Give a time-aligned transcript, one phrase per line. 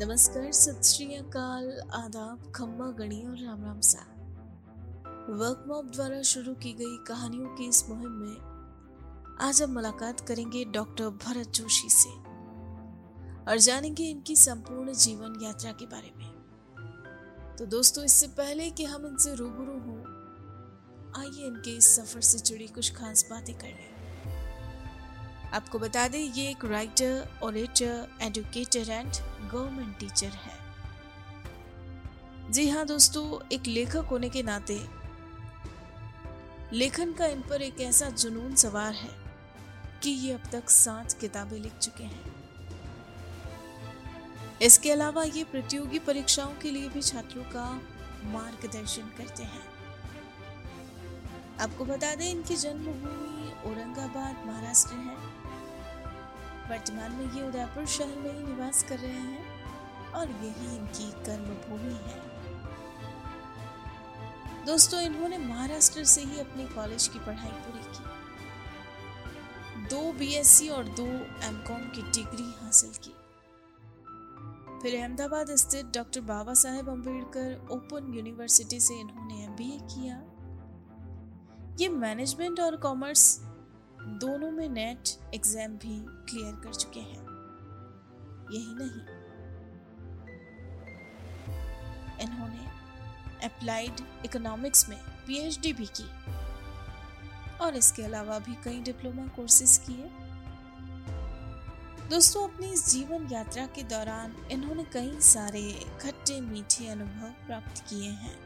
[0.00, 3.98] नमस्कार, सत श्री अकाल, आदाब, खम्मा, गणी और राम राम सा।
[5.30, 10.64] वर्क मॉप द्वारा शुरू की गई कहानियों की इस मुहिम में आज हम मुलाकात करेंगे
[10.64, 12.10] डॉक्टर भरत जोशी से
[13.50, 19.06] और जानेंगे इनकी संपूर्ण जीवन यात्रा के बारे में। तो दोस्तों, इससे पहले कि हम
[19.06, 20.00] इनसे रूबरू हों,
[21.20, 23.95] आइए इनके इस सफ़र से जुड़ी कुछ खास बातें कर लें।
[25.54, 29.12] आपको बता दें, ये एक writer orator educator and
[29.52, 30.64] government teacher है।
[32.52, 34.86] जी हाँ दोस्तों, एक लेखक होने के नाते
[36.72, 39.10] लेखन का इन पर एक ऐसा जुनून सवार है
[40.02, 42.34] कि ये अब तक सात किताबें लिख चुके हैं।
[44.62, 47.70] इसके अलावा ये प्रतियोगी परीक्षाओं के लिए भी छात्रों का
[48.24, 49.75] मार्गदर्शन करते हैं।
[51.60, 55.16] आपको बता दें, इनकी जन्मभूमि औरंगाबाद, महाराष्ट्र है।
[56.70, 61.94] वर्तमान में ये उदयपुर शहर में ही निवास कर रहे हैं और यही इनकी कर्मभूमि
[61.94, 62.20] है।
[64.66, 68.04] दोस्तों, इन्होंने महाराष्ट्र से ही अपने कॉलेज की पढ़ाई पूरी की।
[69.88, 71.06] दो बीएससी और दो
[71.46, 73.14] एमकॉम की डिग्री हासिल की।
[74.82, 80.16] फिर अहमदाबाद स्थित doctor Baba Saheb Ambedkar open university से इन्होंने एमबीए किया।
[81.78, 83.40] ये मैनेजमेंट और कॉमर्स
[84.20, 87.24] दोनों में नेट एग्ज़ाम भी क्लियर कर चुके हैं।
[88.52, 89.02] यही नहीं।
[92.20, 92.64] इन्होंने
[93.46, 96.08] अप्लाइड इकोनॉमिक्स में पीएचडी भी की
[97.60, 100.10] और इसके अलावा भी कई डिप्लोमा कोर्सेज किए।
[102.08, 105.62] दोस्तों, अपनी इस जीवन यात्रा के दौरान इन्होंने कई सारे
[106.02, 108.36] खट्टे मीठे अनुभव प्राप्त किए हैं।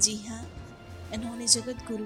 [0.00, 0.44] जी हाँ
[1.14, 2.04] इन्होंने जगत गुरु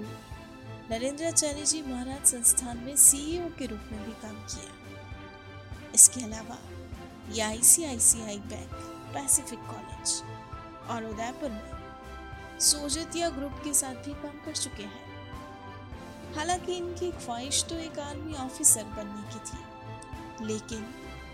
[0.91, 6.57] नरेंद्राचार्य जी महाराज संस्थान में सीईओ के रूप में भी काम किया। इसके अलावा
[7.31, 8.73] ये आईसीआईसीआई बैंक
[9.13, 10.21] पैसिफिक कॉलेज
[10.89, 15.09] और उदयपुर में सोजतिया ग्रुप के साथ भी काम कर चुके हैं।
[16.35, 20.85] हालाँकि इनकी ख्वाहिश तो एक आर्मी ऑफिसर बनने की थी, लेकिन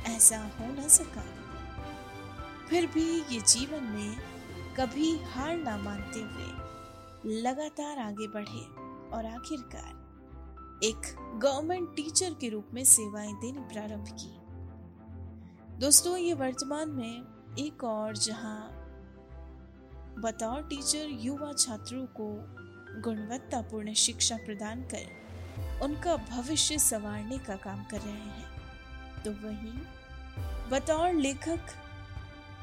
[0.07, 1.25] ऐसा हो न सका।
[2.69, 4.17] फिर भी ये जीवन में
[4.75, 6.49] कभी हार ना मानते हुए
[7.27, 8.61] लगातार आगे बढ़े
[9.15, 14.29] और आखिरकार एक गवर्नमेंट टीचर के रूप में सेवाएँ देनी प्रारंभ की।
[15.77, 18.69] दोस्तों, ये वर्तमान में एक और जहाँ
[20.19, 22.29] बतौर टीचर युवा छात्रों को
[23.01, 29.77] गुणवत्तापूर्ण शिक्षा प्रदान कर उनका भविष्य संवारने का काम कर रहे हैं तो वहीं
[30.71, 31.75] बतौर लेखक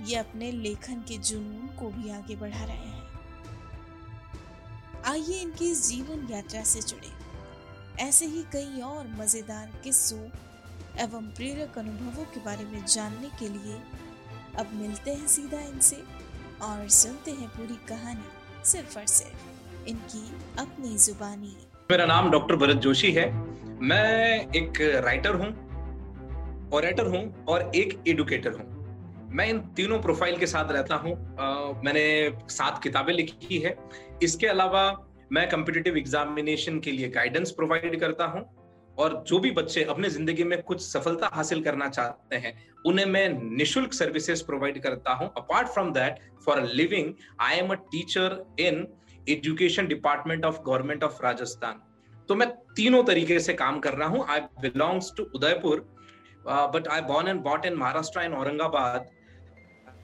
[0.03, 2.94] ये अपने लेखन के जुनून को भी आगे बढ़ा रहे हैं।
[5.15, 7.11] आइए इनकी जीवन यात्रा से जुड़े।
[8.05, 10.19] ऐसे ही कई और मज़ेदार किस्सों
[11.03, 13.77] एवं प्रेरक अनुभवों के बारे में जानने के लिए
[14.59, 16.03] अब मिलते हैं सीधा इनसे
[16.63, 20.25] और सुनते हैं पूरी कहानी सिर्फ़ और सिर्फ़ इनकी
[20.59, 21.57] अपनी जुबानी।
[21.91, 23.31] मेरा नाम डॉक्टर भरत जोशी है।
[23.83, 25.53] मैं एक राइटर हूँ
[27.07, 28.74] हूँ और एक एडुकेटर हूँ।
[29.35, 31.13] मैं इन तीनों प्रोफ़ाइल के साथ रहता हूँ।
[31.85, 32.03] मैंने
[32.51, 33.77] सात किताबें लिखी है।
[34.23, 34.83] इसके अलावा
[35.33, 38.45] मैं कम्पिटेटिव एग्जामिनेशन के लिए गाइडेंस प्रोवाइड करता हूँ
[38.99, 42.55] और जो भी बच्चे अपने ज़िंदगी में कुछ सफलता हासिल करना चाहते हैं,
[42.87, 47.75] उन्हें मैं निशुल्क सर्विसेज़ प्रोवाइड करता हूँ। Apart from that for living I am a
[47.91, 48.87] teacher in
[49.27, 51.83] education department of government of Rajasthan
[52.29, 55.87] तो मैं तीनों तरीके से काम कर रहा हूँ। I belongs to Udaipur
[56.47, 59.11] but I born and brought in Maharashtra in Aurangabad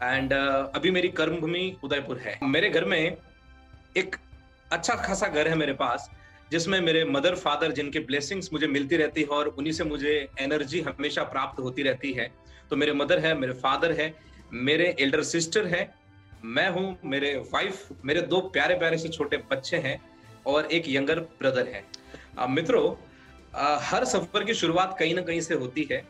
[0.03, 3.16] and uh, अभी मेरी कर्म भूमि उदयपुर है। मेरे घर में
[3.97, 4.16] एक
[4.72, 6.09] अच्छा खासा घर है मेरे पास
[6.50, 10.81] जिसमें मेरे मदर फादर जिनके ब्लेसिंग्स मुझे मिलती रहती है और उन्हीं से मुझे एनर्जी
[10.81, 12.31] हमेशा प्राप्त होती रहती है।
[12.71, 14.12] तो मेरे मदर है मेरे फादर है
[14.53, 15.83] मेरे एल्डर सिस्टर है
[16.44, 19.97] मैं हूँ मेरे वाइफ मेरे दो प्यारे प्यारे से छोटे बच्चे हैं
[20.47, 21.84] और एक यंगर ब्रदर है।
[22.49, 22.84] मित्रों
[23.83, 26.03] हर सफ़र की शुरुआत कहीं ना कहीं से होती है।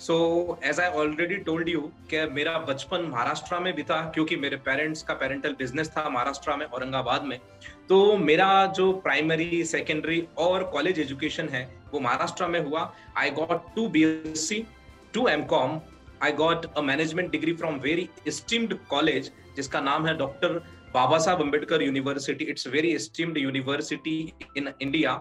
[0.00, 0.16] So
[0.64, 5.02] as I already told you कि मेरा बचपन महाराष्ट्र में भी था, क्योंकि मेरे पेरेंट्स
[5.02, 7.38] का पेरेंटल बिज़नेस था महाराष्ट्र में, औरंगाबाद में।
[7.88, 13.74] तो मेरा जो प्राइमरी सेकेंडरी और कॉलेज एजुकेशन है, वो महाराष्ट्र में हुआ। I got
[13.74, 14.64] to B S C
[15.14, 15.80] to M com
[16.22, 20.62] I got a management degree from very esteemed college जिसका नाम है doctor
[20.94, 24.18] Baba Saheb Ambedkar university it's very esteemed university
[24.56, 25.12] in India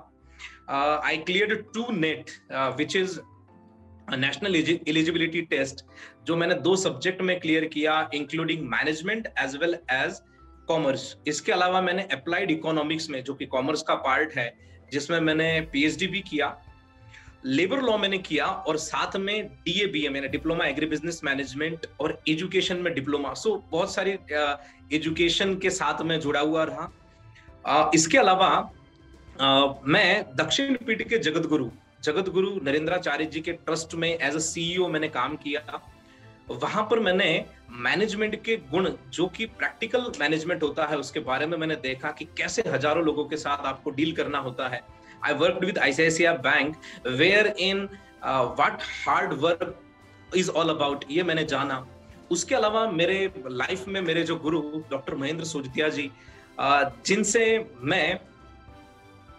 [0.70, 2.32] I clear to NET
[2.78, 3.20] which is
[4.10, 5.86] national eligibility test
[6.26, 10.22] जो मैंने दो subject में clear किया including management as well as
[10.68, 14.54] commerce इसके अलावा मैंने अप्लाइड इकोनॉमिक्स में जो कि कॉमर्स का पार्ट है
[14.92, 16.58] जिसमें मैंने पीएचडी भी किया
[17.46, 22.22] लेबर लॉ मैंने किया और साथ में डीए बी मैंने डिप्लोमा एग्री बिज़नेस मैनेजमेंट और
[22.30, 24.12] एजुकेशन में डिप्लोमा सो बहुत सारी
[24.94, 26.92] एजुकेशन के साथ में जुड़ा हुआ रहा।
[27.68, 28.48] आ, इसके अलावा
[29.42, 31.70] आ, मैं दक्षिण पीठ के जगत गुरु
[32.04, 35.82] जगत गुरु नरेंद्राचार्य जी के ट्रस्ट में एज अ सीईओ मैंने काम किया।
[36.52, 37.28] वहाँ पर मैंने
[37.82, 42.26] मैनेजमेंट के गुण जो कि प्रैक्टिकल मैनेजमेंट होता है उसके बारे में मैंने देखा कि
[42.38, 44.82] कैसे हज़ारों लोगों के साथ आपको डील करना होता है।
[45.26, 46.76] I work with ICICI bank
[47.08, 47.88] where in
[48.24, 51.86] what hard work is all about ये मैंने जाना।
[52.32, 54.62] उसके अलावा मेरे लाइफ में मेरे जो गुरु
[54.92, 56.10] डॉक्टर महेंद्र सोजतिया जी
[56.58, 57.44] uh, जिनसे
[57.82, 58.20] मैं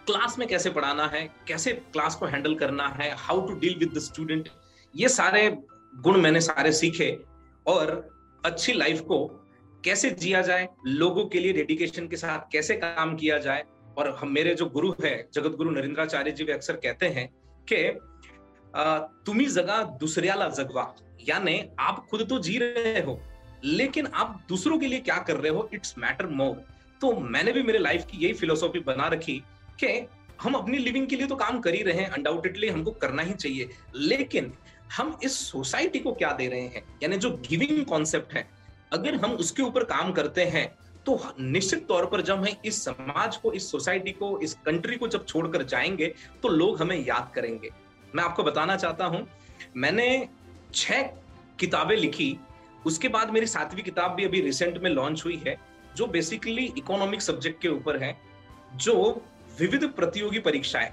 [0.05, 3.93] क्लास में कैसे पढ़ाना है, कैसे क्लास को हैंडल करना है how to deal with
[3.93, 4.49] the student
[4.93, 5.49] ये सारे
[5.93, 7.11] गुण मैंने सारे सीखे
[7.65, 7.91] और
[8.45, 9.25] अच्छी लाइफ को
[9.83, 13.63] कैसे जिया जाए, लोगों के लिए डेडिकेशन के साथ कैसे काम किया जाए
[13.97, 17.27] और हम मेरे जो गुरु है जगत गुरु नरेंद्राचार्य जी भी अक्सर कहते हैं
[17.71, 17.99] कि
[19.25, 20.93] तुम्ही जगा दुसऱ्याला जगवा।
[21.29, 23.19] यानी आप खुद तो जी रहे हो,
[23.63, 26.55] लेकिन आप दूसरों के लिए क्या कर रहे हो इट्स मैटर मोर
[27.01, 29.41] तो मैंने भी मेरे लाइफ की यही फिलोसॉफी बना रखी
[29.79, 30.07] कि
[30.41, 33.33] हम अपनी लिविंग के लिए तो काम कर ही रहे हैं अनडाउटेडली हमको करना ही
[33.33, 34.51] चाहिए। लेकिन
[34.97, 36.83] हम इस सोसाइटी को क्या दे रहे हैं?
[37.03, 38.47] यानी जो गिविंग कॉन्सेप्ट है,
[38.93, 40.67] अगर हम उसके ऊपर काम करते हैं
[41.05, 45.07] तो निश्चित तौर पर जब हम इस समाज को, इस सोसाइटी को, इस कंट्री को
[45.07, 46.13] जब छोड़कर जाएँगे
[46.43, 47.69] तो लोग हमें याद करेंगे।
[48.15, 49.27] मैं आपको बताना चाहता हूँ,
[49.75, 50.27] मैंने
[50.73, 51.01] छह
[51.59, 52.37] किताबें लिखी।
[52.85, 55.55] उसके बाद मेरी सातवीं किताब भी अभी रिसेंट में लॉन्च हुई है,
[55.95, 58.17] जो बेसिकली इकोनॉमिक सब्जेक्ट के ऊपर है,
[58.75, 59.21] जो
[59.59, 60.89] विविध प्रतियोगी परीक्षाएँ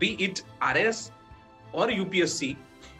[0.00, 1.10] बी इट आर एस
[1.74, 2.56] और यूपीएससी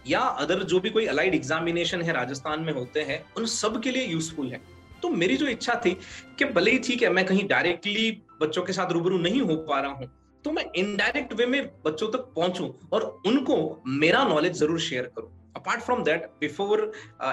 [0.07, 3.91] या अदर जो भी कोई अलाइड एग्जामिनेशन है, राजस्थान में होते हैं, उन सब के
[3.91, 4.61] लिए यूजफुल है।
[5.03, 5.97] तो मेरी जो इच्छा थी
[6.39, 8.11] कि भले ही ठीक है, मैं कहीं डायरेक्टली
[8.41, 10.11] बच्चों के साथ रूबरू नहीं हो पा रहा हूँ
[10.45, 15.31] तो मैं इनडायरेक्ट वे में बच्चों तक पहुंचूं और उनको मेरा नॉलेज ज़रूर शेयर करूँ।
[15.57, 16.91] Apart from that before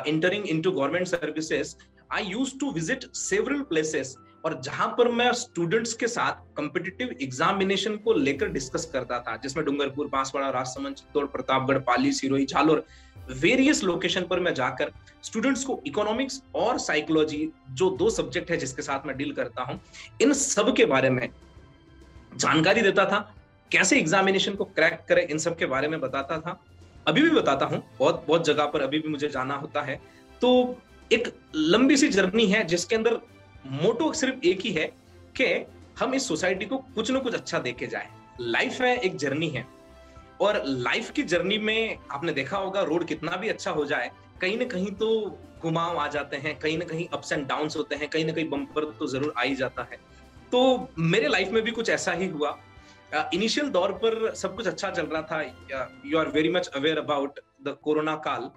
[0.07, 1.75] entering into government services
[2.12, 7.95] I use to visit several places और जहाँ पर मैं स्टूडेंट्स के साथ कॉम्पिटिटिव एग्जामिनेशन
[7.98, 12.86] को लेकर डिस्कस करता था, जिसमें डूंगरपुर, बांसवाड़ा, राजसमंद, चित्तौड़, प्रतापगढ़, पाली, सिरोही, झालोर
[13.31, 14.92] वेरियस लोकेशन पर मैं जाकर
[15.24, 19.80] स्टूडेंट्स को इकोनॉमिक्स और साइकोलॉजी जो दो सब्जेक्ट है जिसके साथ मैं डील करता हूँ,
[20.22, 21.30] इन सब के बारे में
[22.36, 23.19] जानकारी देता था,
[23.72, 26.60] कैसे एग्जामिनेशन को क्रैक करें, इन सब के बारे में बताता था।
[27.07, 30.00] अभी भी बताता हूँ, बहुत बहुत जगह पर अभी भी मुझे जाना होता है।
[30.42, 30.81] तो
[31.12, 33.19] एक लंबी सी जर्नी है, जिसके अंदर
[33.65, 34.86] मोटो सिर्फ़ एक ही है
[35.36, 35.45] कि
[36.00, 38.10] हम इस सोसाइटी को कुछ ना कुछ अच्छा देके जाए।
[38.42, 39.65] लाइफ है, एक जर्नी है।
[40.42, 44.12] और लाइफ की जर्नी में आपने देखा होगा रोड कितना भी अच्छा हो जाए,
[44.42, 47.95] कहीं ना कहीं तो घुमाव आ जाते हैं, कहीं ना कहीं अप्स एंड डाउन होते
[47.95, 50.00] हैं, कहीं ना कहीं बम्पर तो ज़रूर आ ही जाता है।
[50.51, 52.57] तो मेरे लाइफ में भी कुछ ऐसा ही हुआ।
[53.33, 55.42] इनिशियल दौर पर सब कुछ अच्छा चल रहा था।
[56.06, 58.50] You are very much aware about the corona kaal.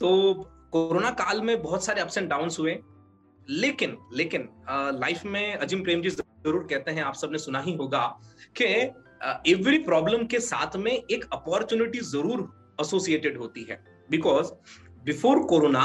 [0.00, 0.32] तो
[0.72, 2.78] कोरोना काल में बहुत सारे अप्स एंड डाउन हुए।
[3.48, 4.48] लेकिन लेकिन
[5.00, 8.06] लाइफ में अजिम प्रेम जी ज़रूर कहते हैं, आप सबने सुना ही होगा
[8.56, 8.64] कि
[9.52, 12.48] एवरी प्रॉब्लम के साथ में एक अपॉर्चुनिटी ज़रूर
[12.80, 14.52] एसोसिएटेड होती है। Because
[15.04, 15.84] before corona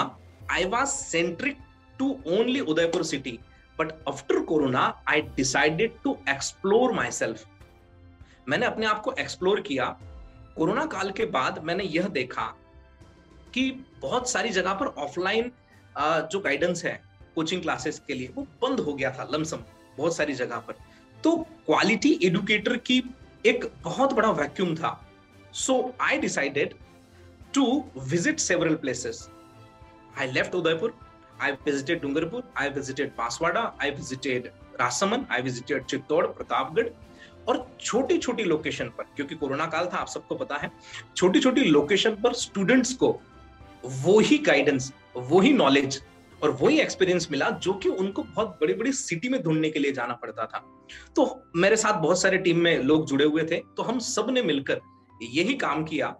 [0.51, 1.57] I was centric
[1.99, 3.39] to only Udaipur city
[3.77, 7.45] but after corona I decided to explore myself
[8.47, 9.85] मैंने अपने आप को एक्सप्लोर किया।
[10.55, 12.45] कोरोना काल के बाद मैंने यह देखा
[13.53, 13.69] कि
[14.01, 15.51] बहुत सारी जगह पर ऑफलाइन
[15.97, 16.99] जो गाइडेंस है
[17.39, 19.63] कोचिंग क्लासेस के लिए, वो बंद हो गया था लमसम
[19.97, 20.73] बहुत सारी जगह पर।
[21.23, 23.03] तो क्वालिटी एडुकेटर की
[23.45, 24.91] एक बहुत बड़ा वैक्यूम था।
[25.55, 26.73] So I decided
[27.53, 27.65] to
[27.99, 29.27] visit several places
[30.19, 30.93] I left Udaipur
[31.41, 36.89] I visited Dungarpur I visited Banswara I visited Rajsamand I visited Chittor Pratapgarh
[37.47, 40.71] और छोटी छोटी लोकेशन पर, क्योंकि कोरोना काल था, आप सबको पता है
[41.15, 43.19] छोटी छोटी लोकेशन पर स्टूडेंट्स को
[44.03, 46.01] वो ही गाइडेंस वो ही नॉलेज
[46.43, 49.91] और वही एक्सपीरियंस मिला जो कि उनको बहुत बड़ी बड़ी सिटी में ढूँढने के लिए
[49.91, 50.63] जाना पड़ता था।
[51.15, 54.81] तो मेरे साथ बहुत सारे टीम में लोग जुड़े हुए थे तो हम सबने मिलकर
[55.25, 56.15] यही काम किया।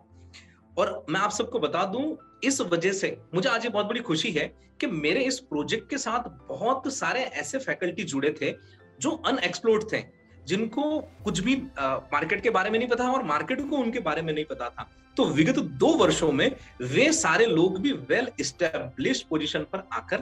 [0.77, 4.31] और मैं आप सबको बता दूँ, इस वजह से मुझे आज ये बहुत बड़ी खुशी
[4.31, 4.45] है
[4.81, 8.53] कि मेरे इस प्रोजेक्ट के साथ बहुत सारे ऐसे फैकल्टी जुड़े थे
[9.01, 10.03] जो अनएक्सप्लोर्ड थे,
[10.47, 14.33] जिनको कुछ भी मार्केट के बारे में नहीं पता और मार्केट को उनके बारे में
[14.33, 19.63] नहीं पता था। तो विगत दो वर्षों में वे सारे लोग भी वेल स्टेब्लिश पोजीशन
[19.63, 20.21] पर आकर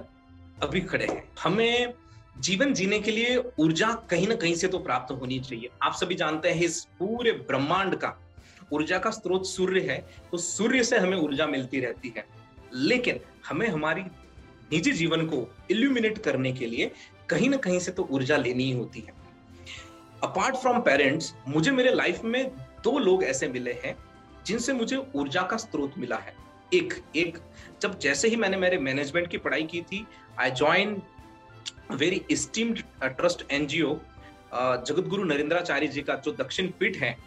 [0.64, 1.94] अभी खड़े हैं। हमें
[2.40, 6.16] जीवन जीने के लिए ऊर्जा कहीं ना कहीं से तो प्राप्त होनी चाहिए। आप सभी
[6.16, 8.14] जानते हैं इस पूरे ब्रह्मांड का
[8.74, 9.98] ऊर्जा का स्रोत सूर्य है
[10.32, 12.26] तो सूर्य से हमें ऊर्जा मिलती रहती है।
[12.74, 16.92] लेकिन हमें हमारी निजी जीवन को इल्यूमिनेट करने के लिए
[17.30, 19.14] कहीं ना कहीं से तो ऊर्जा लेनी ही होती है।
[20.24, 22.46] अपार्ट फ्रॉम पेरेंट्स मुझे मेरे लाइफ में
[22.84, 23.96] दो लोग ऐसे मिले हैं।
[24.48, 26.36] जिनसे मुझे ऊर्जा का स्रोत मिला है।
[26.74, 27.38] एक एक,
[27.82, 30.06] जब जैसे ही मैंने मेरे मैनेजमेंट की पढ़ाई की थी
[30.40, 31.02] I join
[31.94, 33.94] very esteemed trust NGO
[34.88, 37.18] Jagat Guru Narendracharya जी का जो दक्षिण पीठ है,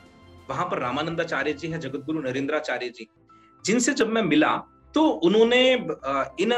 [0.50, 3.06] वहाँ पर रामानंदाचार्य जी हैं जगत गुरु नरेंद्राचार्य जी।
[3.64, 4.56] जिनसे जब मैं मिला
[4.94, 6.52] तो उन्होंने in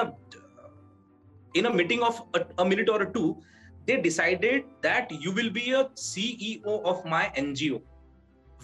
[1.54, 2.21] in a meeting of
[2.59, 3.25] a minute और two
[3.87, 7.78] they decided that you will be a CEO of my NGO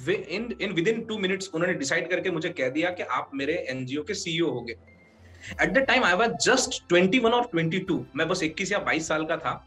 [0.08, 4.02] in in within two minutes उन्होंने डिसाइड करके मुझे कह दिया कि आप मेरे एनजीओ
[4.02, 4.74] के सीईओ हो गए
[5.62, 9.24] at the time I was just 21 और 22 मैं बस 21 या 22 साल
[9.24, 9.64] का था।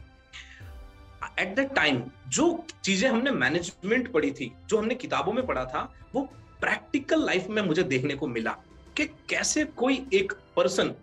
[1.39, 5.81] एट द टाइम जो चीज़ें हमने मैनेजमेंट पढ़ी थी, जो हमने किताबों में पढ़ा था,
[6.15, 6.21] वो
[6.61, 8.51] प्रैक्टिकल लाइफ में मुझे देखने को मिला
[8.97, 10.93] कि कैसे कोई एक पर्सन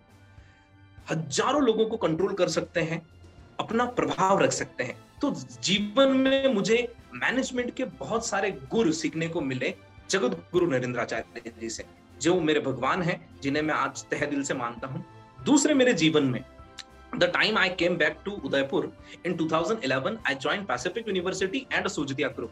[1.11, 3.01] हज़ारों लोगों को कंट्रोल कर सकते हैं,
[3.59, 5.31] अपना प्रभाव रख सकते हैं। तो
[5.63, 6.77] जीवन में मुझे
[7.13, 9.73] मैनेजमेंट के बहुत सारे गुरु सीखने को मिले
[10.09, 11.85] जगत गुरु नरेंद्राचार्य जी से,
[12.21, 15.03] जो मेरे भगवान हैं, जिन्हें मैं आज तह दिल से मानता हूँ।
[15.39, 16.43] दूसरे मेरे जीवन में
[17.13, 18.91] the time I came back to Udaipur
[19.25, 22.51] in 2011 I join pacific university and Sojatia group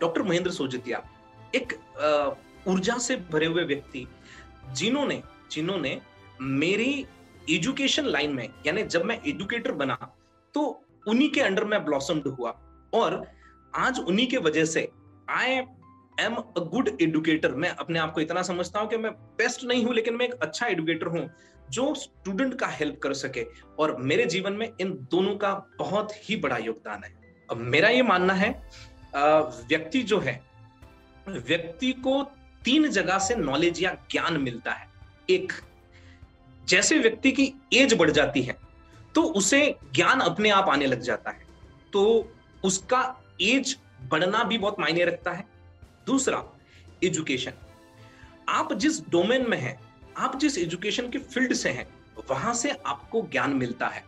[0.00, 1.02] doctor Mahendra Sojatia
[1.54, 1.72] एक
[2.68, 4.06] ऊर्जा से भरे हुए व्यक्ति,
[4.72, 6.00] जिन्होंने जिन्होंने
[6.40, 7.06] मेरी
[7.50, 9.94] एजुकेशन लाइन में, यानी जब मैं एजुकेटर बना
[10.54, 10.62] तो
[11.06, 12.50] उन्हीं के अंडर में ब्लॉसम्ड हुआ।
[12.92, 13.24] और
[13.74, 14.88] आज उन्हीं के वजह से
[15.28, 15.50] I
[16.18, 19.84] am a good educator मैं अपने आप को इतना समझता हूँ कि मैं बेस्ट नहीं
[19.84, 21.28] हूँ, लेकिन मैं एक अच्छा एडुकेटर हूँ
[21.70, 23.44] जो स्टूडेंट का हेल्प कर सके।
[23.78, 27.12] और मेरे जीवन में इन दोनों का बहुत ही बड़ा योगदान है।
[27.48, 28.50] अब मेरा ये मानना है
[29.14, 30.40] व्यक्ति जो है,
[31.26, 32.22] व्यक्ति को
[32.64, 34.88] तीन जगह से नॉलेज या ज्ञान मिलता है।
[35.30, 35.52] एक,
[36.64, 38.56] जैसे व्यक्ति की एज बढ़ जाती है
[39.14, 39.60] तो उसे
[39.94, 41.46] ज्ञान अपने आप आने लग जाता है।
[41.92, 42.32] तो
[42.64, 43.02] उसका
[43.40, 43.78] एज
[44.10, 45.44] बढ़ना भी बहुत मायने रखता है।
[46.06, 46.44] दूसरा,
[47.04, 47.52] एजुकेशन।
[48.48, 49.80] आप जिस डोमेन में हैं,
[50.16, 51.88] आप जिस एजुकेशन के फ़ील्ड से हैं,
[52.30, 54.04] वहाँ से आपको ज्ञान मिलता है।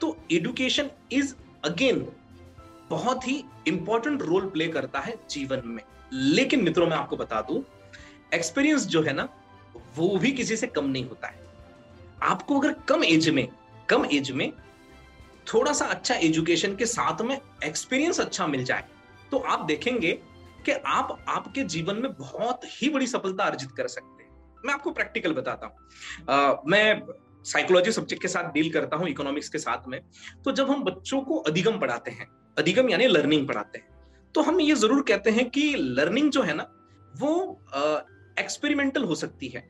[0.00, 1.34] तो एजुकेशन इज़,
[1.64, 2.12] अगेन,
[2.90, 7.64] बहुत ही इंपॉर्टेंट रोल प्ले करता है जीवन में। लेकिन मित्रों, मैं आपको बता दूँ
[8.34, 9.28] एक्सपीरियंस जो है ना,
[9.96, 11.46] वो भी किसी से कम नहीं होता है।
[12.22, 13.48] आपको अगर कम एज में,
[13.88, 14.52] कम एज में
[15.46, 18.84] थोड़ा सा अच्छा एजुकेशन के साथ में एक्सपीरियंस अच्छा मिल जाए।
[19.30, 20.12] तो आप देखेंगे
[20.66, 24.30] कि आप आपके जीवन में बहुत ही बड़ी सफलता अर्जित कर सकते हैं।
[24.64, 27.02] मैं आपको प्रैक्टिकल बताता हूँ। मैं
[27.44, 30.00] साइकोलॉजी सब्जेक्ट के साथ डील करता हूँ इकोनॉमिक्स के साथ में।
[30.44, 33.88] तो जब हम बच्चों को अधिगम पढ़ाते हैं, अधिगम यानी लर्निंग पढ़ाते हैं
[34.34, 36.66] तो हम ये ज़रूर कहते हैं कि लर्निंग जो है ना,
[37.14, 37.60] वो
[38.38, 39.62] एक्सपेरिमेंटल हो सकती है।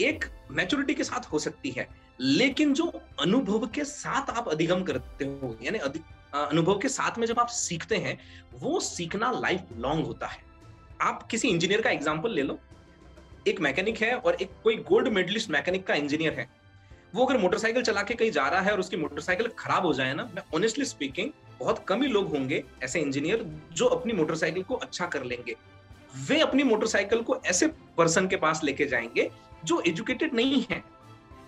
[0.00, 1.86] एक मैच्योरिटी के साथ हो सकती है।
[2.18, 2.84] लेकिन जो
[3.20, 7.96] अनुभव के साथ आप अधिगम करते हो, यानी अनुभव के साथ में जब आप सीखते
[7.96, 8.18] हैं,
[8.54, 10.42] वो सीखना लाइफ लॉन्ग होता है।
[11.00, 12.58] आप किसी इंजीनियर का एग्ज़ाम्पल ले लो।
[13.48, 16.48] एक मैकेनिक है और एक कोई गोल्ड मेडलिस्ट मैकेनिक का इंजीनियर है।
[17.14, 20.14] वो अगर मोटरसाइकिल चला के कहीं जा रहा है और उसकी मोटरसाइकिल खराब हो जाए
[20.14, 21.30] ना, मैं ऑनेस्टली स्पीकिंग
[21.60, 25.56] बहुत कम ही लोग होंगे ऐसे इंजीनियर जो अपनी मोटरसाइकिल को अच्छा कर लेंगे।
[26.28, 27.66] वे अपनी मोटरसाइकिल को ऐसे
[27.96, 29.30] पर्सन के पास लेके जाएँगे
[29.64, 30.82] जो एजुकेटेड नहीं है।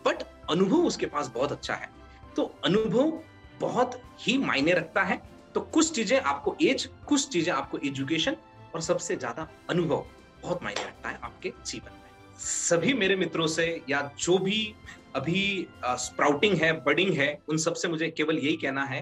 [0.06, 1.88] बट अनुभव उसके पास बहुत अच्छा है।
[2.36, 3.18] तो अनुभव
[3.60, 5.20] बहुत ही मायने रखता है।
[5.54, 8.36] तो कुछ चीज़ें आपको एज कुछ चीज़ें आपको एजुकेशन
[8.74, 10.04] और सबसे ज़्यादा अनुभव
[10.42, 14.74] बहुत मायने रखता है आपके जीवन में। सभी मेरे मित्रों से या जो भी
[15.16, 19.00] अभी स्प्राउटिंग है बडिंग है, उन सबसे मुझे केवल यही कहना है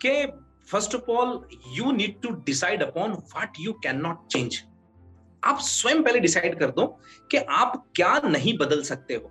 [0.00, 0.26] कि
[0.70, 1.40] first of all
[1.72, 4.62] you need to decide upon what you can not change
[5.42, 6.86] आप स्वयं पहले डिसाइड कर दो
[7.30, 9.30] कि आप क्या नहीं बदल सकते हो।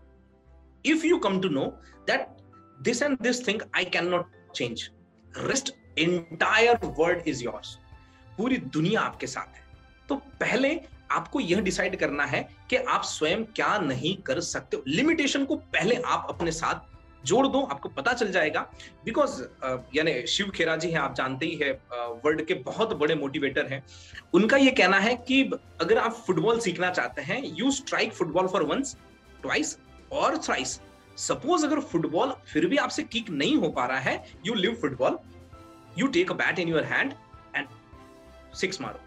[0.85, 1.65] You come to know
[2.07, 2.27] that
[2.81, 4.89] this and this thing I can not change
[5.37, 7.77] rest entire world is yours
[8.37, 9.65] पूरी दुनिया आपके साथ है।
[10.09, 10.79] तो पहले
[11.11, 15.95] आपको यह डिसाइड करना है कि आप स्वयं क्या नहीं कर सकते। लिमिटेशन को पहले
[16.05, 18.61] आप अपने साथ जोड़ दो आपको पता चल जाएगा।
[19.05, 22.93] बिकॉज़ uh, यानी शिव खेरा जी हैं आप जानते ही है वर्ल्ड uh, के बहुत
[22.97, 23.83] बड़े मोटिवेटर हैं।
[24.33, 25.41] उनका ये कहना है कि
[25.81, 28.95] अगर आप फुटबॉल सीखना चाहते हैं you strike football for once
[29.41, 29.77] twice
[30.11, 30.81] और थ्राइस
[31.17, 35.19] सपोज़ अगर फुटबॉल फिर भी आपसे किक नहीं हो पा रहा है you leave football
[35.97, 37.13] you take a bat in your hand
[37.55, 37.67] and
[38.55, 38.99] six मारो.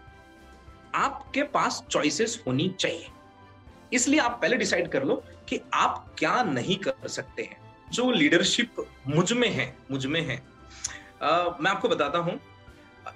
[0.95, 3.07] आपके पास चॉइसेस होनी चाहिए।
[3.93, 8.75] इसलिए आप पहले डिसाइड कर लो कि आप क्या नहीं कर सकते हैं। जो लीडरशिप
[9.07, 12.39] मुझमें है मुझमें है। uh, मैं आपको बताता हूँ।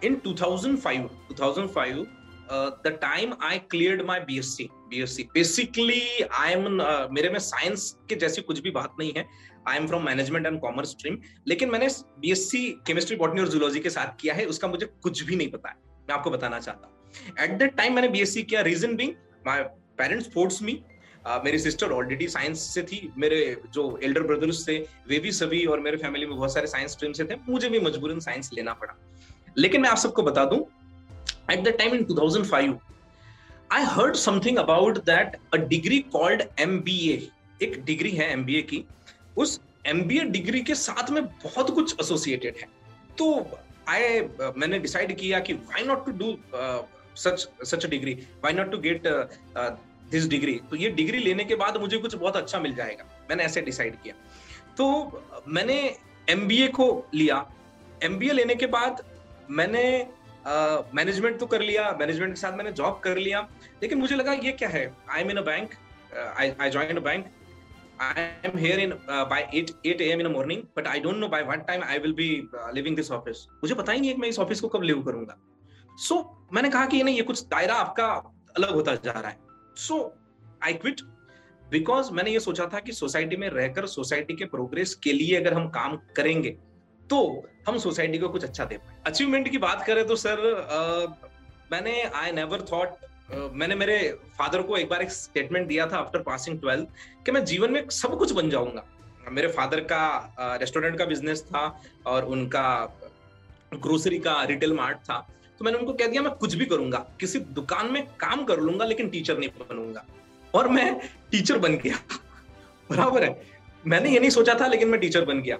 [0.03, 2.05] In 2005 2005
[2.51, 6.67] the time I cleared my BSc BSc basically I am
[7.13, 9.25] मेरे में साइंस के जैसी कुछ भी बात नहीं है.
[9.67, 11.87] I am from management and commerce stream लेकिन मैंने
[12.19, 15.69] बीएससी केमिस्ट्री बॉटनी और जूलॉजी के साथ किया है, उसका मुझे कुछ भी नहीं पता
[15.69, 15.75] है.
[16.09, 16.93] मैं आपको बताना चाहता हूँ.
[17.39, 18.61] एट दैट टाइम मैंने बीएससी किया.
[18.61, 19.13] Reason being
[19.47, 19.63] my
[19.97, 20.81] parents force me
[21.43, 23.11] मेरी सिस्टर ऑलरेडी साइंस से थी.
[23.17, 23.37] मेरे
[23.73, 27.13] जो एल्डर ब्रदर्स थे, वे भी सभी और मेरे फैमिली में बहुत सारे साइंस स्ट्रीम
[27.13, 27.35] से थे.
[27.49, 28.93] मुझे भी मजबूरन साइंस लेना पड़ा.
[29.57, 30.59] लेकिन मैं आप सबको बता दूँ
[31.51, 32.73] at the time in 2005
[33.71, 37.15] I heard something about that a degree called MBA
[37.63, 38.83] एक डिग्री है एमबीए की,
[39.37, 42.67] उस एमबीए डिग्री के साथ में बहुत कुछ एसोसिएटेड है।
[43.17, 43.25] तो
[43.89, 44.19] आई
[44.57, 46.37] मैंने डिसाइड किया कि why not to do
[47.17, 49.07] such such degree why not to get
[50.11, 53.43] this degree तो ये डिग्री लेने के बाद मुझे कुछ बहुत अच्छा मिल जाएगा। मैंने
[53.43, 54.15] ऐसे डिसाइड किया।
[54.77, 54.85] तो
[55.47, 55.77] मैंने
[56.29, 57.45] MBA को लिया।
[58.05, 59.03] MBA लेने के बाद
[59.49, 59.83] मैंने
[60.95, 63.39] मैनेजमेंट तो कर लिया मैनेजमेंट के साथ मैंने जॉब कर लिया।
[63.83, 64.91] लेकिन मुझे लगा ये क्या है?
[65.09, 65.73] I am in a bank
[66.59, 67.25] I join a bank
[68.01, 68.89] I am here in
[69.29, 72.13] by 8 8 am in morning but I don't know by what time I will
[72.13, 72.27] be
[72.73, 75.37] leaving this office मुझे पता ही नहीं है मैं इस ऑफ़िस को कब live करूँगा।
[75.97, 78.05] सो so, मैंने कहा कि नहीं ये कुछ दायरा आपका
[78.57, 79.37] अलग होता जा रहा है।
[79.77, 80.13] सो
[80.63, 81.01] आई क्विट
[81.71, 85.53] बिकॉज़ मैंने ये सोचा था कि सोसाइटी में रहकर सोसाइटी के प्रोग्रेस के लिए अगर
[85.53, 86.57] हम काम करेंगे
[87.09, 91.31] तो हम सोसाइटी को कुछ अच्छा दे पाए। अचीवमेंट की बात करें तो सर uh,
[91.71, 93.03] मैंने आई नेवर थॉट
[93.53, 93.97] मैंने मेरे
[94.37, 96.87] फादर को एक बार एक स्टेटमेंट दिया था आफ्टर पासिंग ट्वेल्थ
[97.25, 98.83] कि मैं जीवन में सब कुछ बन जाऊँगा।
[99.31, 101.63] मेरे फादर का रेस्टोरेंट का बिज़नेस था
[102.05, 102.65] और उनका
[103.75, 105.17] ग्रोसरी का रिटेल मार्ट था।
[105.59, 108.85] तो मैंने उनको कह दिया मैं कुछ भी करूँगा किसी दुकान में काम कर लूँगा
[108.85, 110.05] लेकिन टीचर नहीं बनूँगा।
[110.53, 110.99] और मैं
[111.31, 111.95] टीचर बन गया।
[112.91, 113.41] बराबर है।
[113.87, 115.57] मैंने ये नहीं सोचा था लेकिन मैं टीचर बन गया।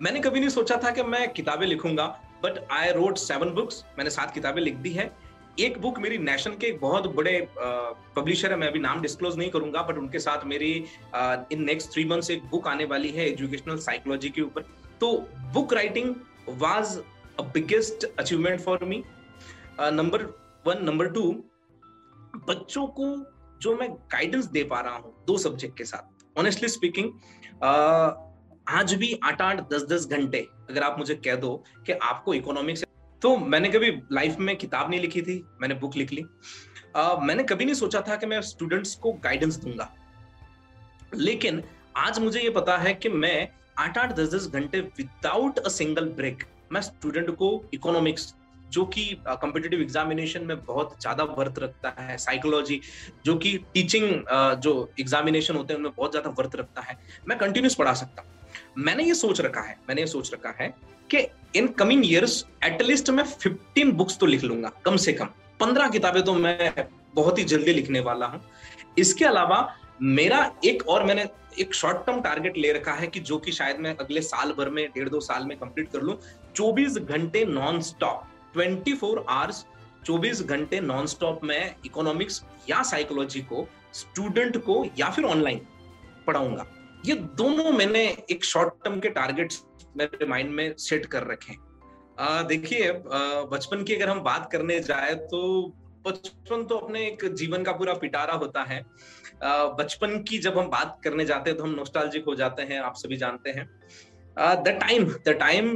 [0.00, 2.06] मैंने कभी नहीं सोचा था कि मैं किताबें लिखूँगा
[2.42, 5.10] but I wrote seven books मैंने सात किताबें लिख दी है।
[5.58, 9.50] एक बुक मेरी नेशन के एक बहुत बड़े पब्लिशर है, मैं अभी नाम डिस्क्लोज नहीं
[9.50, 10.72] करूँगा बट उनके साथ मेरी
[11.52, 14.62] इन नेक्स्ट थ्री मंथ्स एक बुक आने वाली है एजुकेशनल साइकोलॉजी के ऊपर।
[15.00, 15.12] तो
[15.52, 16.14] book writing
[16.60, 16.96] was
[17.38, 19.02] a biggest achievement for me
[19.80, 20.22] number
[20.66, 21.30] one number two
[22.48, 23.14] बच्चों को
[23.62, 27.12] जो मैं गाइडेंस दे पा रहा हूँ, दो सब्जेक्ट के साथ ऑनेस्टली स्पीकिंग
[28.70, 30.38] आज भी आठ आठ दस दस घंटे
[30.70, 31.54] अगर आप मुझे कह दो
[31.86, 32.84] कि आपको इकोनॉमिक्स
[33.22, 36.22] तो मैंने कभी लाइफ में किताब नहीं लिखी थी मैंने बुक लिख ली।
[36.96, 39.90] uh, मैंने कभी नहीं सोचा था कि मैं स्टूडेंट्स को गाइडेंस दूँगा।
[41.12, 41.62] लेकिन
[41.96, 46.08] आज मुझे ये पता है कि मैं आठ आठ दस दस घंटे विदाउट अ सिंगल
[46.14, 48.34] ब्रेक मैं स्टूडेंट को इकोनॉमिक्स
[48.70, 52.80] जो कि कॉम्पिटेटिव एग्जामिनेशन में बहुत ज़्यादा वर्त रखता है साइकोलॉजी
[53.24, 54.10] जो कि टीचिंग
[54.62, 58.38] जो एग्जामिनेशन होते हैं उनमें बहुत ज़्यादा वर्त रखता है मैं कंटिन्यूस पढ़ा सकता हूँ।
[58.76, 60.68] मैंने ये सोच रखा है, मैंने ये सोच रखा है
[61.10, 65.28] कि इन कमिंग ईयर्स एटलीस्ट मैं 15 बुक्स तो लिख लूँगा, कम से कम।
[65.60, 68.40] 15 किताबें तो मैं बहुत ही जल्दी लिखने वाला हूँ।
[68.98, 71.26] इसके अलावा मेरा एक और मैंने
[71.58, 74.68] एक शॉर्ट टर्म टारगेट ले रखा है कि जो कि शायद मैं अगले साल भर
[74.70, 76.16] में, डेढ़ दो साल में कंप्लीट कर लूँ।
[76.56, 79.64] 24 घंटे non stop twenty four hours
[80.06, 85.60] चौबीस घंटे नॉन स्टॉप में इकोनॉमिक्स या साइकोलॉजी को स्टूडेंट को या फिर ऑनलाइन
[86.26, 86.66] पढ़ाऊँगा।
[87.06, 89.62] ये दोनों मैंने एक शॉर्ट टर्म के टारगेट्स
[89.96, 91.54] मेरे माइंड में सेट कर रखे
[92.46, 92.92] देखिए
[93.52, 95.40] बचपन की अगर हम बात करने जाए तो
[96.06, 98.80] बचपन तो अपने एक जीवन का पूरा पिटारा होता है।
[99.78, 102.94] बचपन की जब हम बात करने जाते हैं तो हम नोस्टालजिक हो जाते हैं आप
[102.96, 103.66] सभी जानते हैं।
[104.62, 105.68] द टाइम द टाइम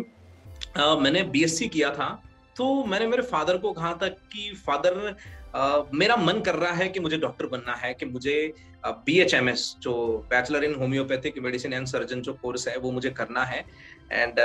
[1.02, 2.08] मैंने बीएससी किया था
[2.56, 5.16] तो मैंने मेरे फादर को कहा था कि फादर
[5.54, 8.52] आ, मेरा मन कर रहा है कि मुझे डॉक्टर बनना है कि मुझे
[8.87, 9.94] बी एच एम एस जो
[10.31, 13.64] bachelor in homeopathic medicine and surgeon जो कोर्स है, वो मुझे करना है।
[14.12, 14.40] एंड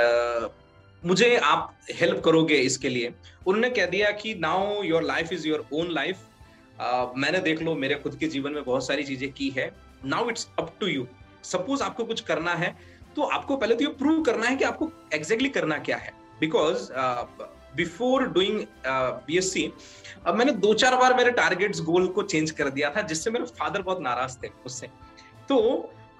[1.02, 3.12] मुझे आप हेल्प करोगे इसके लिए।
[3.46, 6.26] उन्होंने कह दिया कि now your life is your own life
[7.16, 9.70] मैंने देख लो, मेरे खुद के जीवन में बहुत सारी चीज़ें की है।
[10.04, 11.06] Now it's up to you
[11.44, 12.74] suppose आपको कुछ करना है
[13.16, 16.12] तो आपको पहले तो ये प्रूव करना है कि आपको एग्जैक्टली exactly करना क्या है।
[16.40, 16.90] बिकॉज़
[17.76, 18.60] बिफोर डूइंग
[19.26, 19.72] बीएससी
[20.26, 23.44] अब मैंने दो चार बार मेरे टारगेट्स गोल को चेंज कर दिया था जिससे मेरे
[23.58, 24.86] फादर बहुत नाराज़ थे उससे
[25.48, 25.58] तो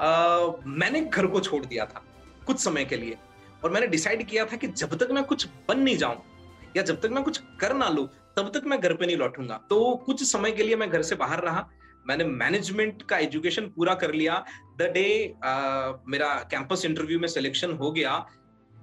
[0.01, 2.03] uh, मैंने घर को छोड़ दिया था
[2.47, 3.17] कुछ समय के लिए।
[3.65, 6.23] और मैंने डिसाइड किया था कि जब तक मैं कुछ बन नहीं जाऊँ
[6.77, 9.61] या जब तक मैं कुछ कर ना लू तब तक मैं घर पे नहीं लौटूँगा।
[9.71, 11.69] तो कुछ समय के लिए मैं घर से बाहर रहा।
[12.09, 14.45] मैंने मैनेजमेंट का एजुकेशन पूरा कर लिया।
[14.79, 18.17] द डे uh, मेरा कैंपस इंटरव्यू में सिलेक्शन हो गया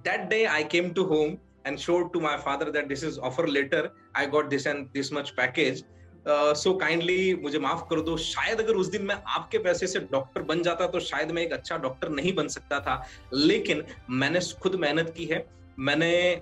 [0.04, 3.46] that day I came to home and showed to my father that this is offer
[3.46, 3.80] letter
[4.14, 5.82] i got this and this much package.
[6.26, 9.86] So uh, kindly so मुझे माफ़ कर दो। शायद अगर उस दिन मैं आपके पैसे
[9.86, 12.96] से डॉक्टर बन जाता तो शायद मैं एक अच्छा डॉक्टर नहीं बन सकता था।
[13.34, 15.44] लेकिन मैंने खुद मेहनत की है।
[15.78, 16.40] मैंने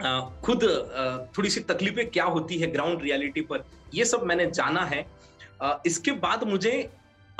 [0.00, 4.50] uh, खुद uh, थोड़ी सी तकलीफें क्या होती है ग्राउंड रियलिटी पर ये सब मैंने
[4.50, 5.04] जाना है।
[5.86, 6.72] इसके बाद मुझे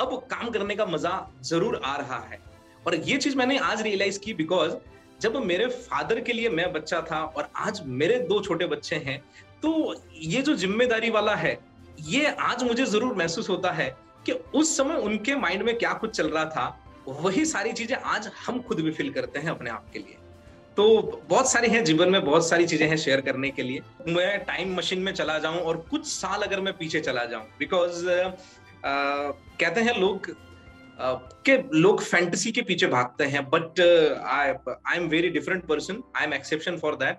[0.01, 2.39] अब काम करने का मज़ा ज़रूर आ रहा है।
[2.87, 4.75] और ये चीज़ मैंने आज रियलाइज़ की बिकॉज़
[5.21, 9.19] जब मेरे फादर के लिए मैं बच्चा था और आज मेरे दो छोटे बच्चे हैं
[9.63, 11.59] तो ये जो ज़िम्मेदारी वाला है,
[12.01, 13.89] ये आज मुझे ज़रूर महसूस होता है
[14.27, 18.31] कि उस समय उनके माइंड में क्या कुछ चल रहा था, वही सारी चीज़ें आज
[18.47, 20.17] हम खुद भी फील करते हैं अपने आप के लिए।
[20.77, 24.39] तो बहुत सारी हैं जीवन में, बहुत सारी चीज़ें हैं शेयर करने के लिए। मैं
[24.45, 28.05] टाइम मशीन में चला जाऊँ और कुछ साल अगर मैं पीछे चला जाऊँ बिकॉज़
[28.85, 30.35] कहते हैं लोग
[30.99, 36.35] के लोग फैंटेसी के पीछे भागते हैं but I am very different person I am
[36.35, 37.19] exception for that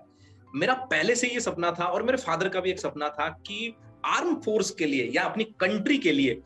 [0.54, 3.74] मेरा पहले से ये सपना था और मेरे फादर का भी एक सपना था कि
[4.06, 6.40] आर्म फोर्स के लिए या अपनी कंट्री के लिए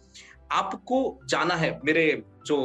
[0.53, 2.59] आपको जाना है मेरे जो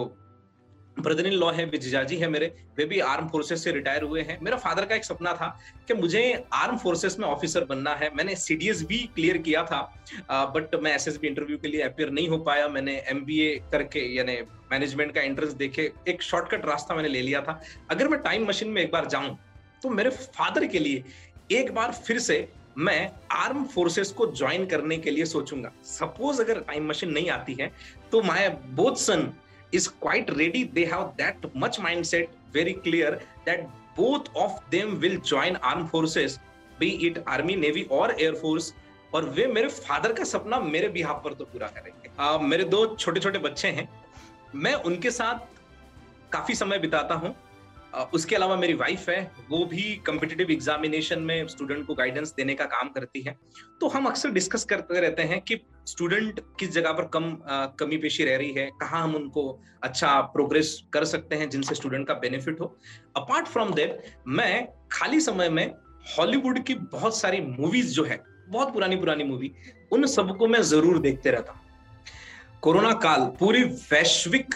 [1.00, 2.46] ब्रदर इन लॉ है विजिजाजी है मेरे,
[2.78, 5.48] वे भी आर्म फोर्सेस से रिटायर हुए हैं। मेरा फादर का एक सपना था
[5.88, 6.22] कि मुझे
[6.54, 9.82] आर्म फोर्सेस में ऑफिसर बनना है। मैंने सीडीएस भी क्लियर किया था
[10.56, 14.38] बट मैं एसएसबी इंटरव्यू के लिए अपियर नहीं हो पाया। मैंने एमबीए करके, यानी
[14.72, 18.70] मैनेजमेंट का एंट्रेंस देखे। एक शॉर्टकट रास्ता मैंने ले लिया था। अगर मैं टाइम मशीन
[18.70, 19.38] में एक बार जाऊँ
[19.84, 21.04] तो मेरे फादर के लिए
[21.52, 26.60] एक बार फिर से मैं आर्म फोर्सेस को ज्वाइन करने के लिए सोचूँगा। सपोज़ अगर
[26.62, 27.72] टाइम मशीन नहीं आती है
[28.12, 29.32] तो my both son
[29.72, 35.18] is quite ready they have that much mindset very clear that both of them will
[35.20, 36.40] join armed forces
[36.80, 38.74] be it army navy or air force
[39.16, 42.86] और वे मेरे father का सपना मेरे behalf पर तो पूरा करेंगे आ, मेरे दो
[42.96, 43.88] छोटे छोटे बच्चे हैं
[44.56, 45.40] मैं उनके साथ
[46.32, 47.36] काफ़ी समय बिताता हूँ
[48.14, 52.66] उसके अलावा मेरी वाइफ है, वो भी कम्पिटिटिव एग्जामिनेशन में स्टूडेंट को गाइडेंस देने का
[52.66, 53.36] काम करती है।
[53.82, 57.32] तो हम अक्सर डिस्कस करते रहते हैं कि स्टूडेंट किस जगह पर कम
[57.80, 62.08] कमी पेशी रह रही है, कहाँ हम उनको अच्छा प्रोग्रेस कर सकते हैं जिनसे स्टूडेंट
[62.08, 62.76] का बेनिफिट हो।
[63.18, 65.68] अपार्ट फ्रॉम देट मैं खाली समय में
[66.18, 69.52] हॉलीवुड की बहुत सारी मूवीज़ जो है, बहुत पुरानी पुरानी मूवी
[69.92, 71.66] उन सबको मैं ज़रूर देखते रहता हूँ।
[72.62, 74.56] कोरोना काल पूरी वैश्विक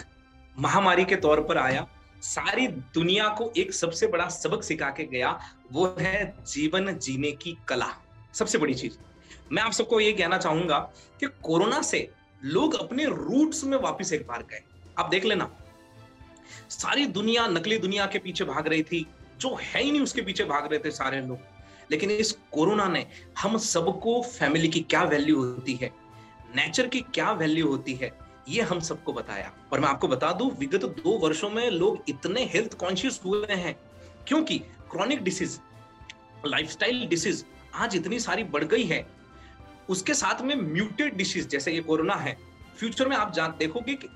[0.56, 1.86] महामारी के तौर पर आया।
[2.22, 5.40] सारी दुनिया को एक सबसे बड़ा सबक सिखा के गया,
[5.72, 7.88] वो है जीवन जीने की कला।
[8.34, 8.92] सबसे बड़ी चीज़।
[9.52, 10.78] मैं आप सबको ये कहना चाहूँगा
[11.20, 12.10] कि कोरोना से
[12.44, 14.62] लोग अपने रूट्स में वापस एक बार गए।
[14.98, 15.50] आप देख लेना।
[16.70, 19.06] सारी दुनिया, नकली दुनिया के पीछे भाग रही थी,
[19.40, 21.38] जो है ही नहीं उसके पीछे भाग रहे थे सारे लोग।
[21.90, 23.06] लेकिन इस कोरोना ने
[23.38, 25.90] हम सबको फैमिली की क्या वैल्यू होती है,
[26.56, 30.50] नेचर की क्या वैल्यू होती है ये हम सबको बताया। और मैं आपको बता दूँ,
[30.58, 33.76] विगत दो वर्षों में लोग इतने हेल्थ कॉन्शियस हुए हैं।
[34.26, 34.58] क्योंकि
[34.90, 35.60] क्रॉनिक डिसीज
[36.46, 39.06] लाइफस्टाइल डिसीज आज इतनी सारी बढ़ गई है।
[39.88, 42.36] उसके साथ में म्यूटेड डिसीज जैसे ये कोरोना है
[42.78, 44.08] फ्यूचर में आप जान, देखोगे कि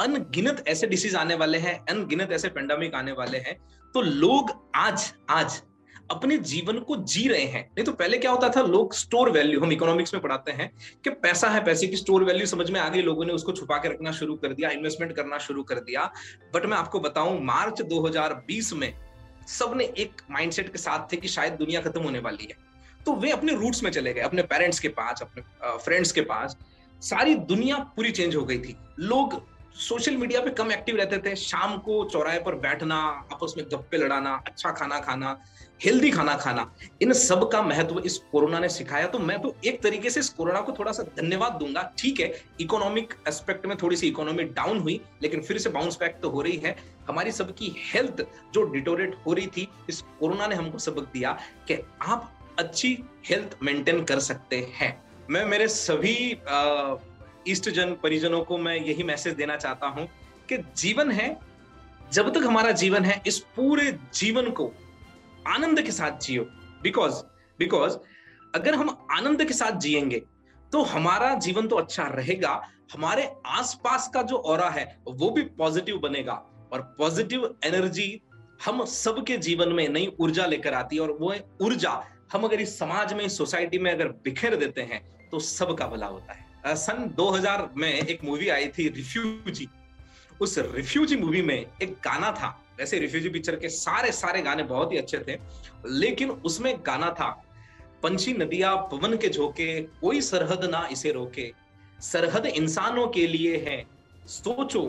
[0.00, 3.56] अनगिनत ऐसे डिसीज आने वाले हैं, अनगिनत ऐसे पेंडेमिक आने वाले हैं।
[3.94, 5.62] तो लोग आज आज
[6.10, 9.60] अपने जीवन को जी रहे हैं। नहीं तो पहले क्या होता था, लोग स्टोर वैल्यू
[9.60, 10.70] हम इकोनॉमिक्स में पढ़ाते हैं
[11.04, 13.78] कि पैसा है पैसे की स्टोर वैल्यू समझ में आ गई, लोगों ने उसको छुपा
[13.78, 16.10] के रखना शुरू कर दिया इन्वेस्टमेंट करना शुरू कर दिया।
[16.54, 18.92] बट मैं आपको बताऊँ, मार्च 2020 में
[19.48, 22.56] सबने एक माइंडसेट के साथ थे कि शायद दुनिया खत्म होने वाली है।
[23.06, 25.42] तो वे अपने रूट्स में चले गए, अपने पेरेंट्स के पास, अपने
[25.78, 26.56] फ्रेंड्स के पास।
[27.02, 29.34] सारी दुनिया पूरी चेंज हो गई थी। लोग
[29.74, 32.96] सोशल मीडिया पे कम एक्टिव रहते थे। शाम को चौराहे पर बैठना,
[33.32, 35.36] आपस में गप्पे लड़ाना अच्छा खाना खाना
[35.80, 36.70] हेल्दी खाना खाना,
[37.02, 40.28] इन सब का महत्व इस कोरोना ने सिखाया। तो मैं तो एक तरीके से इस
[40.28, 44.78] कोरोना को थोड़ा सा धन्यवाद दूँगा। ठीक है इकोनॉमिक एस्पेक्ट में थोड़ी सी इकोनॉमी डाउन
[44.78, 46.76] हुई, लेकिन फिर से बाउंस बैक तो हो रही है।
[47.08, 51.82] हमारी सबकी हेल्थ जो डिटोरेट हो रही थी, इस कोरोना ने हमको सबक दिया कि
[52.02, 54.96] आप अच्छी हेल्थ मेंटेन कर सकते हैं।
[55.30, 56.16] मैं मेरे सभी
[57.48, 60.08] ईस्ट जन परिजनों को मैं यही मैसेज देना चाहता हूँ
[60.48, 61.36] कि जीवन है,
[62.12, 64.72] जब तक हमारा जीवन है, इस पूरे जीवन को
[65.48, 66.42] आनंद के साथ जियो।
[66.82, 67.22] बिकॉज़
[67.58, 67.96] बिकॉज़
[68.54, 70.22] अगर हम आनंद के साथ जिएँगे
[70.72, 72.60] तो हमारा जीवन तो अच्छा रहेगा,
[72.92, 76.32] हमारे आसपास का जो और है, वो भी पॉजिटिव बनेगा।
[76.72, 78.20] और पॉजिटिव एनर्जी
[78.64, 81.90] हम सबके जीवन में नई ऊर्जा लेकर आती है और वो ऊर्जा
[82.32, 86.32] हम अगर इस समाज में सोसाइटी में अगर बिखेर देते हैं तो सबका भला होता
[86.32, 89.68] है। सन 2000 में एक मूवी आई थी रिफ्यूजी
[90.40, 92.48] उस रिफ्यूजी मूवी में एक गाना था।
[92.78, 95.38] वैसे रिफ्यूजी पिक्चर के सारे सारे गाने बहुत ही अच्छे थे,
[95.86, 97.28] लेकिन उसमें गाना था,
[98.02, 101.52] पंछी नदिया पवन के झोंके, कोई सरहद ना इसे रोके,
[102.02, 103.84] सरहद इंसानों के लिए है,
[104.26, 104.82] सोचो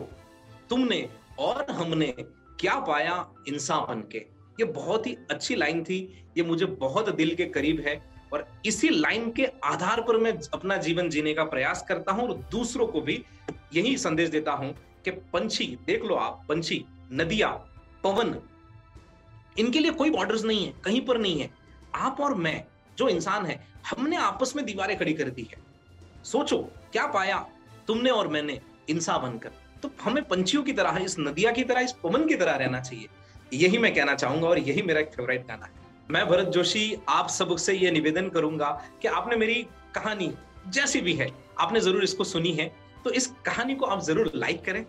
[0.70, 1.08] तुमने
[1.38, 2.14] और हमने
[2.60, 4.18] क्या पाया इंसान बन के।
[4.60, 5.98] ये बहुत ही अच्छी लाइन थी,
[6.36, 7.96] ये मुझे बहुत दिल के करीब है।
[8.32, 12.34] और इसी लाइन के आधार पर मैं अपना जीवन जीने का प्रयास करता हूँ और
[12.34, 13.24] दूसरों को भी
[13.74, 17.48] यही संदेश देता हूँ कि पंछी, देख लो आप, पंछी, नदिया,
[18.04, 18.40] पवन,
[19.58, 21.50] इनके लिए कोई बॉर्डर्स नहीं है, कहीं पर नहीं है।
[21.94, 22.64] आप और मैं,
[22.98, 25.58] जो इंसान है, हमने आपस में दीवारें खड़ी कर दी है।
[26.24, 26.58] सोचो,
[26.92, 27.46] क्या पाया
[27.86, 29.50] तुमने और मैंने इंसान बनकर?
[29.82, 33.08] तो हमें पंछियों की तरह, इस नदिया की तरह, इस पवन की तरह रहना चाहिए।
[33.52, 37.28] यही मैं कहना चाहूँगा और यही मेरा एक फेवरेट गाना है। मैं भरत जोशी, आप
[37.28, 38.68] सबसे ये निवेदन करूँगा
[39.02, 39.54] कि आपने मेरी
[39.94, 40.32] कहानी
[40.68, 42.70] जैसी भी है, आपने ज़रूर इसको सुनी है
[43.04, 44.84] तो इस कहानी को आप ज़रूर लाइक करें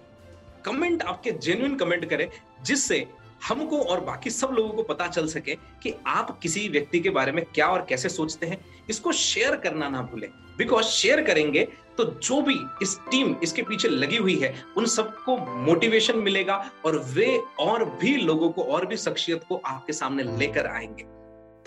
[0.65, 2.29] कमेंट आपके जेन्यून कमेंट करें,
[2.63, 2.99] जिससे
[3.41, 7.31] हमको और बाकी सब लोगों को पता चल सके कि आप किसी व्यक्ति के बारे
[7.31, 12.03] में क्या और कैसे सोचते हैं। इसको शेयर करना ना भूलें। बिकॉज़ शेयर करेंगे तो
[12.03, 17.37] जो भी इस टीम इसके पीछे लगी हुई है, उन सबको मोटिवेशन मिलेगा और वे
[17.59, 21.03] और भी लोगों को, और भी शख्सियत को आपके सामने लेकर आएँगे।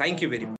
[0.00, 0.59] Thank you very much